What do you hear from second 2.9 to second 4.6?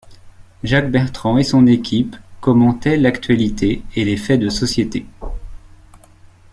l'actualité et les faits de